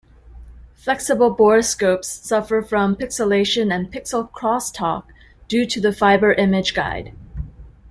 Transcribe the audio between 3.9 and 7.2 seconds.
pixel crosstalk due to the fiber image guide.